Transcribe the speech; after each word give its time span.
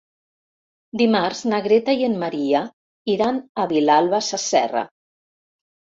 Dimarts 1.01 1.41
na 1.51 1.59
Greta 1.67 1.95
i 2.01 2.09
en 2.09 2.17
Maria 2.25 2.65
iran 3.17 3.41
a 3.67 3.71
Vilalba 3.77 4.27
Sasserra. 4.33 4.87